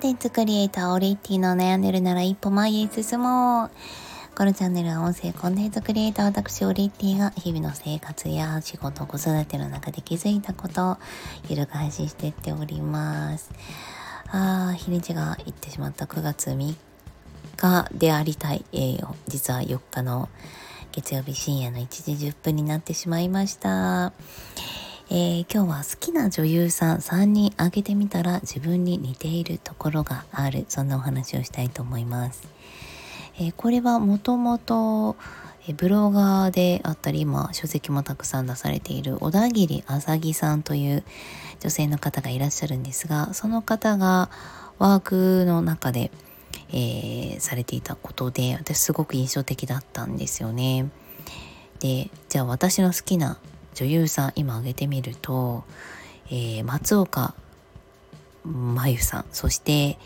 [0.00, 3.70] ンテンツクリエイターオリッティの悩んでるなら一歩前へ進もう。
[4.34, 10.96] このチャンネルは音声コンテンツクリエイター私オリッティが日々の生活や仕事、子育ての中で気づいたことを
[11.50, 13.50] ゆる配信していっております。
[14.28, 16.74] あー、日にちがいってしまった9月3
[17.58, 18.64] 日でありたい。
[18.72, 20.30] えー、実は4日の
[20.92, 24.14] 月曜日深夜の1時10分になってしまいました。
[25.12, 32.46] えー、今日は好きな女優さん3人挙げてみたら自分に似ているところがあるそんなお話をしたいと思います、
[33.36, 35.16] えー、これはもともと
[35.76, 41.02] ブロガーであったり今書籍もたくさん出されている小田切あさぎさんという
[41.58, 44.30] 女性の方がいらっしゃるんですがその方が
[44.78, 46.12] ワークの中で、
[46.68, 50.88] えー、されていたことで私すごく印象的だったんですよね
[51.80, 53.38] でじゃあ私の好きな
[53.74, 55.64] 女優さん今挙げてみると、
[56.26, 57.34] えー、松岡
[58.44, 59.98] 真優さんそして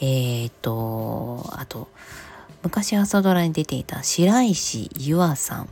[0.00, 1.88] えー、っとあと
[2.62, 5.68] 昔朝ドラに出ていた白石優愛さん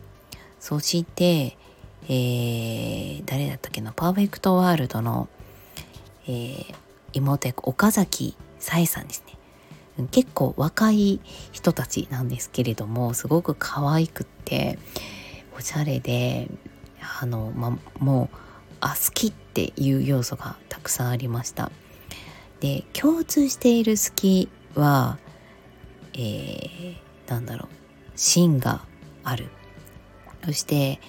[0.60, 1.56] そして、
[2.04, 5.28] えー、誰だったっけなパーフェクトワールドの、
[6.26, 6.74] えー、
[7.12, 9.38] 妹役岡崎紗恵さんですね。
[10.12, 14.78] 結構若い人たちなんですけれどもすごく可愛くって
[15.56, 16.48] おしゃれで
[17.20, 18.36] あの、ま、もう
[18.80, 21.70] あ好きっていう要素がたくさんありました。
[22.60, 25.18] で共通している好きは、
[26.14, 26.96] えー、
[27.28, 27.68] なんだろう。
[28.16, 28.82] 芯が
[29.22, 29.48] ある。
[30.44, 31.00] そして、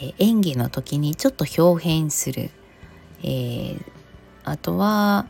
[0.00, 2.50] えー、演技の時にちょっと表現する、
[3.22, 3.82] えー、
[4.44, 5.26] あとは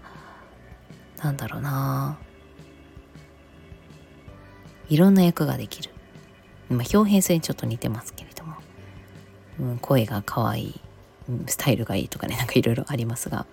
[1.22, 2.18] なんだろうな。
[4.88, 5.90] いろんな役ができる、
[6.68, 8.25] まあ、表現するにちょっと似てますけど。
[9.60, 10.80] うん、声が可愛い、
[11.28, 13.46] うん、スタイルがいいとかね なんかいろいろありますが。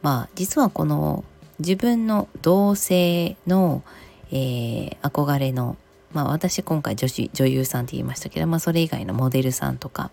[0.00, 1.24] まあ実はこの
[1.58, 3.82] 自分の同性の、
[4.30, 5.76] えー、憧れの
[6.12, 10.12] まあ私今回女子女優さんって言いましたけど、まあ、それ以外のモデルさんとか、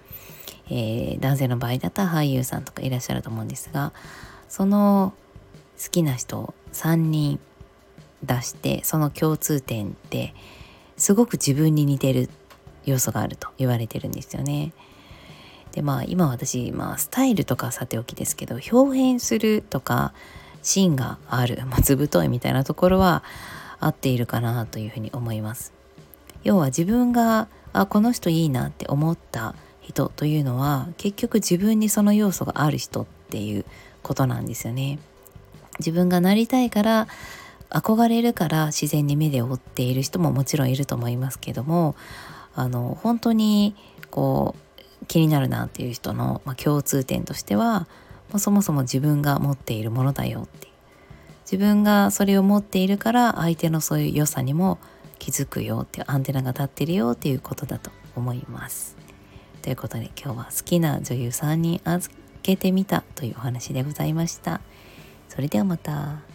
[0.69, 3.93] えー、男性の場合だったら俳優さんとかいらっしゃると思うんですが
[4.49, 5.13] その
[5.81, 7.39] 好きな人を3人
[8.23, 10.33] 出してその共通点って
[10.97, 12.29] すごく自分に似てる
[12.85, 14.71] 要素があると言われてるんですよね。
[15.71, 20.13] でまあ今私、まあ、スタイルとかさておきですけど表現するとか
[20.61, 23.23] 芯がある、まあ、図太いみたいなところは
[23.79, 25.73] 合っているかなというふうに思います。
[26.43, 33.65] 要は自分があこの人いいなって思った人というのは結局自分にその要素がある人っていう
[34.01, 34.99] ことなんですよね。
[35.79, 37.07] 自分がなりたいから
[37.69, 41.95] 憧れるから自然に目で追っている人ももちろんいると思いますけども
[42.55, 43.75] あの本当に
[44.09, 44.55] こ
[45.01, 47.87] う気になるなっていう人の、まあ、共通点としては
[48.31, 50.67] もうそもそも自分が持っているものだよって
[51.43, 54.79] 自分がそれを持っているから相手のそういう良さにも
[55.19, 58.97] 気づくよっていうアンテナが立ってるよっていうことだと思います。
[59.61, 62.13] ということで今日は好きな女優さんに預
[62.43, 64.61] けてみたというお話でございました。
[65.29, 66.34] それではまた。